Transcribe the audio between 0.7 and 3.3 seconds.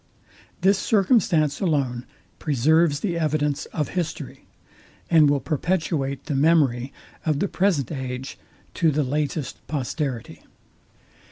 circumstance alone preserves the